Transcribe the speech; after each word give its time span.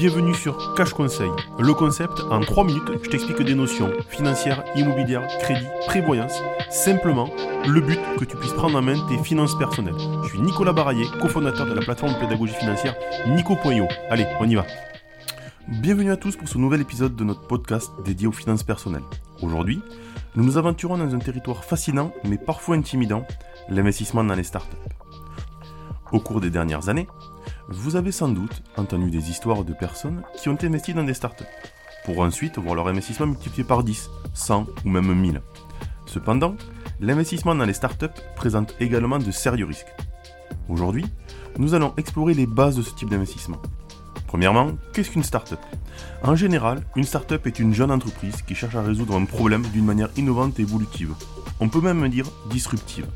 Bienvenue 0.00 0.34
sur 0.34 0.72
Cash 0.76 0.94
Conseil. 0.94 1.28
Le 1.58 1.74
concept, 1.74 2.20
en 2.30 2.40
3 2.40 2.64
minutes, 2.64 2.90
je 3.02 3.10
t'explique 3.10 3.42
des 3.42 3.54
notions 3.54 3.92
financières, 4.08 4.64
immobilières, 4.74 5.28
crédit, 5.40 5.66
prévoyance. 5.86 6.40
Simplement, 6.70 7.28
le 7.68 7.82
but 7.82 8.00
que 8.18 8.24
tu 8.24 8.34
puisses 8.38 8.54
prendre 8.54 8.78
en 8.78 8.80
main 8.80 8.96
tes 9.10 9.22
finances 9.22 9.58
personnelles. 9.58 9.98
Je 10.22 10.28
suis 10.30 10.40
Nicolas 10.40 10.72
Baraillé, 10.72 11.04
cofondateur 11.20 11.66
de 11.66 11.74
la 11.74 11.82
plateforme 11.82 12.14
de 12.14 12.18
pédagogie 12.18 12.54
financière 12.54 12.94
Nico.io. 13.28 13.88
Allez, 14.08 14.26
on 14.40 14.48
y 14.48 14.54
va. 14.54 14.64
Bienvenue 15.68 16.12
à 16.12 16.16
tous 16.16 16.34
pour 16.34 16.48
ce 16.48 16.56
nouvel 16.56 16.80
épisode 16.80 17.14
de 17.14 17.24
notre 17.24 17.46
podcast 17.46 17.92
dédié 18.02 18.26
aux 18.26 18.32
finances 18.32 18.62
personnelles. 18.62 19.04
Aujourd'hui, 19.42 19.82
nous 20.34 20.44
nous 20.44 20.56
aventurons 20.56 20.96
dans 20.96 21.14
un 21.14 21.18
territoire 21.18 21.62
fascinant 21.62 22.14
mais 22.24 22.38
parfois 22.38 22.76
intimidant, 22.76 23.26
l'investissement 23.68 24.24
dans 24.24 24.34
les 24.34 24.44
startups. 24.44 24.78
Au 26.12 26.18
cours 26.18 26.40
des 26.40 26.50
dernières 26.50 26.88
années, 26.88 27.06
vous 27.68 27.94
avez 27.94 28.10
sans 28.10 28.28
doute 28.28 28.62
entendu 28.76 29.10
des 29.10 29.30
histoires 29.30 29.64
de 29.64 29.72
personnes 29.72 30.22
qui 30.36 30.48
ont 30.48 30.58
investi 30.60 30.92
dans 30.92 31.04
des 31.04 31.14
startups, 31.14 31.44
pour 32.04 32.18
ensuite 32.20 32.58
voir 32.58 32.74
leur 32.74 32.88
investissement 32.88 33.26
multiplié 33.26 33.62
par 33.62 33.84
10, 33.84 34.10
100 34.34 34.66
ou 34.84 34.88
même 34.88 35.14
1000. 35.14 35.40
Cependant, 36.06 36.56
l'investissement 36.98 37.54
dans 37.54 37.64
les 37.64 37.74
startups 37.74 38.06
présente 38.34 38.74
également 38.80 39.18
de 39.18 39.30
sérieux 39.30 39.66
risques. 39.66 39.94
Aujourd'hui, 40.68 41.06
nous 41.58 41.74
allons 41.74 41.94
explorer 41.96 42.34
les 42.34 42.46
bases 42.46 42.76
de 42.76 42.82
ce 42.82 42.94
type 42.94 43.10
d'investissement. 43.10 43.62
Premièrement, 44.26 44.72
qu'est-ce 44.92 45.10
qu'une 45.10 45.22
startup? 45.22 45.60
En 46.22 46.34
général, 46.34 46.82
une 46.96 47.04
startup 47.04 47.46
est 47.46 47.58
une 47.60 47.74
jeune 47.74 47.90
entreprise 47.90 48.42
qui 48.42 48.54
cherche 48.56 48.74
à 48.74 48.82
résoudre 48.82 49.16
un 49.16 49.24
problème 49.24 49.62
d'une 49.72 49.84
manière 49.84 50.10
innovante 50.16 50.58
et 50.58 50.62
évolutive. 50.62 51.14
On 51.60 51.68
peut 51.68 51.80
même 51.80 52.08
dire 52.08 52.26
disruptive. 52.48 53.06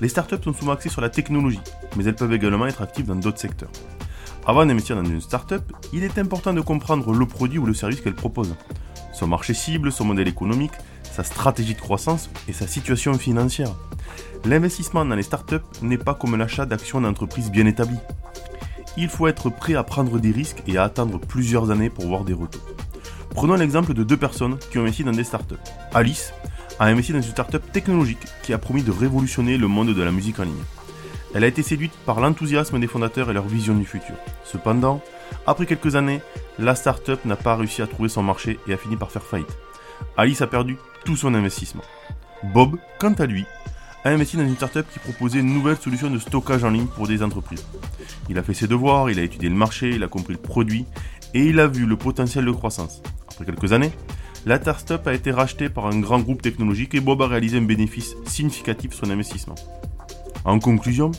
Les 0.00 0.08
startups 0.08 0.42
sont 0.42 0.52
souvent 0.52 0.72
axées 0.72 0.88
sur 0.88 1.00
la 1.00 1.08
technologie, 1.08 1.60
mais 1.96 2.04
elles 2.04 2.14
peuvent 2.14 2.32
également 2.32 2.66
être 2.66 2.82
actives 2.82 3.06
dans 3.06 3.16
d'autres 3.16 3.40
secteurs. 3.40 3.70
Avant 4.46 4.64
d'investir 4.64 4.96
dans 4.96 5.04
une 5.04 5.20
startup, 5.20 5.62
il 5.92 6.04
est 6.04 6.18
important 6.18 6.54
de 6.54 6.60
comprendre 6.60 7.12
le 7.12 7.26
produit 7.26 7.58
ou 7.58 7.66
le 7.66 7.74
service 7.74 8.00
qu'elle 8.00 8.14
propose, 8.14 8.54
son 9.12 9.26
marché 9.26 9.54
cible, 9.54 9.90
son 9.90 10.04
modèle 10.04 10.28
économique, 10.28 10.72
sa 11.02 11.24
stratégie 11.24 11.74
de 11.74 11.80
croissance 11.80 12.30
et 12.46 12.52
sa 12.52 12.68
situation 12.68 13.14
financière. 13.14 13.74
L'investissement 14.44 15.04
dans 15.04 15.16
les 15.16 15.24
startups 15.24 15.56
n'est 15.82 15.98
pas 15.98 16.14
comme 16.14 16.36
l'achat 16.36 16.64
d'actions 16.64 17.00
d'entreprises 17.00 17.50
bien 17.50 17.66
établies. 17.66 17.98
Il 18.96 19.08
faut 19.08 19.26
être 19.26 19.50
prêt 19.50 19.74
à 19.74 19.82
prendre 19.82 20.20
des 20.20 20.30
risques 20.30 20.62
et 20.68 20.78
à 20.78 20.84
attendre 20.84 21.18
plusieurs 21.18 21.72
années 21.72 21.90
pour 21.90 22.06
voir 22.06 22.24
des 22.24 22.32
retours. 22.32 22.62
Prenons 23.30 23.54
l'exemple 23.54 23.94
de 23.94 24.04
deux 24.04 24.16
personnes 24.16 24.58
qui 24.70 24.78
ont 24.78 24.82
investi 24.82 25.04
dans 25.04 25.12
des 25.12 25.24
startups. 25.24 25.54
Alice, 25.92 26.32
a 26.78 26.86
investi 26.86 27.12
dans 27.12 27.20
une 27.20 27.30
start-up 27.30 27.62
technologique 27.72 28.26
qui 28.42 28.52
a 28.52 28.58
promis 28.58 28.82
de 28.82 28.90
révolutionner 28.90 29.56
le 29.56 29.68
monde 29.68 29.94
de 29.94 30.02
la 30.02 30.12
musique 30.12 30.38
en 30.38 30.44
ligne. 30.44 30.64
Elle 31.34 31.44
a 31.44 31.48
été 31.48 31.62
séduite 31.62 31.92
par 32.06 32.20
l'enthousiasme 32.20 32.80
des 32.80 32.86
fondateurs 32.86 33.30
et 33.30 33.34
leur 33.34 33.46
vision 33.46 33.74
du 33.74 33.84
futur. 33.84 34.14
Cependant, 34.44 35.02
après 35.46 35.66
quelques 35.66 35.96
années, 35.96 36.20
la 36.58 36.74
start-up 36.74 37.24
n'a 37.24 37.36
pas 37.36 37.56
réussi 37.56 37.82
à 37.82 37.86
trouver 37.86 38.08
son 38.08 38.22
marché 38.22 38.58
et 38.66 38.72
a 38.72 38.76
fini 38.76 38.96
par 38.96 39.10
faire 39.10 39.22
faillite. 39.22 39.56
Alice 40.16 40.40
a 40.40 40.46
perdu 40.46 40.78
tout 41.04 41.16
son 41.16 41.34
investissement. 41.34 41.82
Bob, 42.54 42.76
quant 42.98 43.12
à 43.14 43.26
lui, 43.26 43.44
a 44.04 44.10
investi 44.10 44.36
dans 44.36 44.44
une 44.44 44.56
start-up 44.56 44.86
qui 44.92 45.00
proposait 45.00 45.40
une 45.40 45.52
nouvelle 45.52 45.76
solution 45.76 46.08
de 46.08 46.18
stockage 46.18 46.64
en 46.64 46.70
ligne 46.70 46.86
pour 46.86 47.08
des 47.08 47.22
entreprises. 47.22 47.66
Il 48.30 48.38
a 48.38 48.42
fait 48.42 48.54
ses 48.54 48.68
devoirs, 48.68 49.10
il 49.10 49.18
a 49.18 49.22
étudié 49.22 49.48
le 49.48 49.54
marché, 49.56 49.90
il 49.90 50.04
a 50.04 50.08
compris 50.08 50.34
le 50.34 50.38
produit 50.38 50.86
et 51.34 51.44
il 51.44 51.60
a 51.60 51.66
vu 51.66 51.84
le 51.84 51.96
potentiel 51.96 52.44
de 52.44 52.52
croissance. 52.52 53.02
Après 53.30 53.44
quelques 53.44 53.72
années, 53.72 53.92
la 54.48 54.58
startup 54.58 55.06
a 55.06 55.12
été 55.12 55.30
rachetée 55.30 55.68
par 55.68 55.88
un 55.88 56.00
grand 56.00 56.20
groupe 56.20 56.40
technologique 56.40 56.94
et 56.94 57.00
Bob 57.00 57.20
a 57.20 57.26
réalisé 57.26 57.58
un 57.58 57.66
bénéfice 57.66 58.16
significatif 58.24 58.94
sur 58.94 59.04
son 59.04 59.12
investissement. 59.12 59.56
En 60.46 60.58
conclusion, 60.58 61.12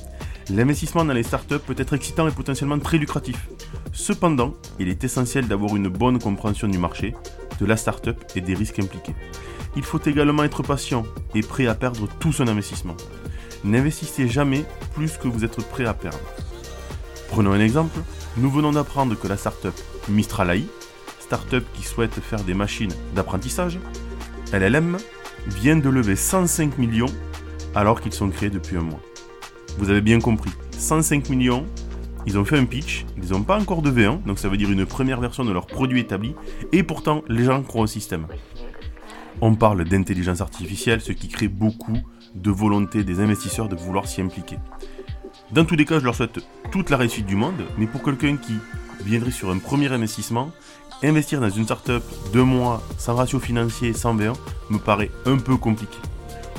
l'investissement 0.50 1.06
dans 1.06 1.14
les 1.14 1.22
startups 1.22 1.60
peut 1.60 1.76
être 1.78 1.94
excitant 1.94 2.28
et 2.28 2.32
potentiellement 2.32 2.80
très 2.80 2.98
lucratif. 2.98 3.48
Cependant, 3.94 4.56
il 4.80 4.90
est 4.90 5.04
essentiel 5.04 5.48
d'avoir 5.48 5.76
une 5.76 5.90
bonne 5.90 6.18
compréhension 6.18 6.68
du 6.68 6.80
marché, 6.80 7.14
de 7.60 7.68
la 7.68 7.78
startup 7.78 8.18
et 8.36 8.42
des 8.42 8.56
risques 8.56 8.80
impliqués. 8.80 9.14
Il 9.76 9.84
faut 9.84 10.02
également 10.04 10.44
être 10.44 10.64
patient 10.64 11.06
et 11.36 11.42
prêt 11.42 11.68
à 11.68 11.76
perdre 11.76 12.08
tout 12.20 12.34
son 12.34 12.48
investissement. 12.48 12.98
N'investissez 13.64 14.28
jamais 14.28 14.66
plus 14.96 15.18
que 15.18 15.28
vous 15.28 15.46
êtes 15.46 15.64
prêt 15.68 15.86
à 15.86 15.94
perdre. 15.94 16.18
Prenons 17.30 17.52
un 17.52 17.60
exemple. 17.60 18.00
Nous 18.38 18.50
venons 18.50 18.72
d'apprendre 18.72 19.14
que 19.14 19.28
la 19.28 19.38
startup 19.38 19.76
Mistral 20.08 20.50
AI 20.50 20.66
start-up 21.30 21.64
qui 21.76 21.84
souhaite 21.84 22.16
faire 22.16 22.44
des 22.44 22.56
machines 22.56 22.92
d'apprentissage, 23.14 23.78
LLM, 24.52 24.98
vient 25.46 25.78
de 25.78 25.88
lever 25.88 26.16
105 26.16 26.80
millions 26.80 27.14
alors 27.76 28.02
qu'ils 28.02 28.14
sont 28.14 28.30
créés 28.32 28.50
depuis 28.50 28.78
un 28.78 28.82
mois. 28.82 29.00
Vous 29.78 29.92
avez 29.92 30.02
bien 30.02 30.20
compris, 30.20 30.50
105 30.72 31.30
millions, 31.30 31.68
ils 32.26 32.40
ont 32.40 32.46
fait 32.46 32.58
un 32.58 32.66
pitch, 32.66 33.06
ils 33.22 33.30
n'ont 33.30 33.44
pas 33.44 33.60
encore 33.60 33.84
de 33.84 33.92
V1, 33.92 34.24
donc 34.24 34.40
ça 34.40 34.50
veut 34.50 34.58
dire 34.58 34.72
une 34.72 34.88
première 34.88 35.22
version 35.22 35.46
de 35.46 35.52
leur 35.52 35.68
produit 35.68 36.00
établi, 36.00 36.34
et 36.72 36.82
pourtant 36.82 37.24
les 37.28 37.44
gens 37.44 37.62
croient 37.62 37.84
au 37.84 37.88
système. 37.88 38.26
On 39.40 39.54
parle 39.54 39.84
d'intelligence 39.84 40.42
artificielle, 40.42 41.00
ce 41.00 41.12
qui 41.12 41.28
crée 41.28 41.48
beaucoup 41.48 42.00
de 42.34 42.50
volonté 42.50 43.04
des 43.04 43.20
investisseurs 43.20 43.70
de 43.70 43.76
vouloir 43.76 44.08
s'y 44.08 44.22
impliquer. 44.22 44.58
Dans 45.52 45.64
tous 45.64 45.76
les 45.76 45.86
cas, 45.86 46.00
je 46.00 46.06
leur 46.06 46.16
souhaite 46.16 46.40
toute 46.72 46.90
la 46.90 46.98
réussite 46.98 47.28
du 47.28 47.36
monde, 47.36 47.62
mais 47.78 47.86
pour 47.86 48.02
quelqu'un 48.02 48.36
qui 48.36 48.56
viendrait 49.06 49.32
sur 49.32 49.52
un 49.52 49.60
premier 49.60 49.92
investissement, 49.92 50.52
investir 51.04 51.42
dans 51.42 51.50
une 51.50 51.66
startup 51.66 52.04
deux 52.34 52.44
mois 52.44 52.82
sans 52.98 53.16
ratio 53.16 53.40
financier, 53.40 53.94
sans 53.94 54.16
V1, 54.16 54.36
me 54.70 54.78
paraît 54.78 55.12
un 55.26 55.38
peu 55.38 55.58
compliqué. 55.58 55.98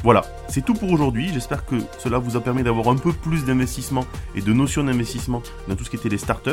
Voilà, 0.02 0.22
c'est 0.48 0.64
tout 0.64 0.74
pour 0.74 0.90
aujourd'hui. 0.90 1.30
J'espère 1.32 1.66
que 1.66 1.76
cela 1.98 2.18
vous 2.18 2.36
a 2.36 2.40
permis 2.40 2.62
d'avoir 2.62 2.88
un 2.88 2.96
peu 2.96 3.12
plus 3.12 3.44
d'investissement 3.44 4.06
et 4.34 4.40
de 4.40 4.52
notions 4.52 4.84
d'investissement 4.84 5.42
dans 5.68 5.76
tout 5.76 5.84
ce 5.84 5.90
qui 5.90 5.96
était 5.96 6.08
les 6.08 6.18
startups. 6.18 6.50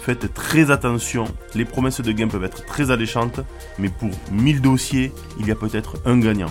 Faites 0.00 0.32
très 0.34 0.70
attention, 0.70 1.24
les 1.54 1.64
promesses 1.64 2.00
de 2.00 2.12
gain 2.12 2.28
peuvent 2.28 2.44
être 2.44 2.66
très 2.66 2.90
alléchantes, 2.90 3.40
mais 3.78 3.88
pour 3.88 4.10
1000 4.30 4.60
dossiers, 4.60 5.12
il 5.40 5.48
y 5.48 5.50
a 5.50 5.54
peut-être 5.54 5.96
un 6.04 6.18
gagnant. 6.18 6.50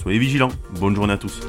Soyez 0.00 0.18
vigilants, 0.18 0.52
bonne 0.78 0.94
journée 0.94 1.14
à 1.14 1.18
tous. 1.18 1.40